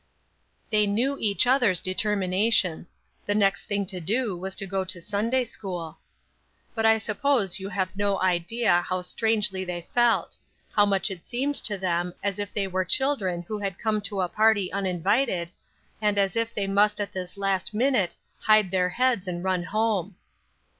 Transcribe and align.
They 0.71 0.87
knew 0.87 1.15
each 1.19 1.45
other's 1.45 1.79
determination. 1.79 2.87
The 3.27 3.35
next 3.35 3.65
thing 3.67 3.85
to 3.85 3.99
do 3.99 4.35
was 4.35 4.55
to 4.55 4.65
go 4.65 4.83
to 4.83 4.99
Sunday 4.99 5.43
school. 5.43 5.99
But 6.73 6.87
I 6.87 6.97
suppose 6.97 7.59
you 7.59 7.69
have 7.69 7.95
no 7.95 8.19
idea 8.19 8.81
how 8.81 9.03
strangely 9.03 9.63
they 9.63 9.85
felt; 9.93 10.39
how 10.71 10.87
much 10.87 11.11
it 11.11 11.27
seemed 11.27 11.53
to 11.57 11.77
them 11.77 12.15
as 12.23 12.39
if 12.39 12.51
they 12.51 12.65
were 12.65 12.83
children 12.83 13.43
who 13.43 13.59
had 13.59 13.77
come 13.77 14.01
to 14.01 14.21
a 14.21 14.27
party 14.27 14.73
uninvited, 14.73 15.51
and 16.01 16.17
as 16.17 16.35
if 16.35 16.51
they 16.51 16.65
must 16.65 16.99
at 16.99 17.11
this 17.11 17.37
last 17.37 17.71
minute 17.71 18.15
hide 18.39 18.71
their 18.71 18.89
heads 18.89 19.27
and 19.27 19.43
run 19.43 19.61
home. 19.65 20.15